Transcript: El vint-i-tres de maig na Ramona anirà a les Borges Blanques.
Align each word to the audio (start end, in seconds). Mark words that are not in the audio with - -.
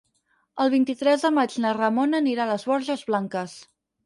El 0.63 0.71
vint-i-tres 0.73 1.25
de 1.27 1.31
maig 1.35 1.57
na 1.67 1.75
Ramona 1.79 2.19
anirà 2.23 2.45
a 2.47 2.53
les 2.53 2.67
Borges 2.71 3.05
Blanques. 3.13 3.55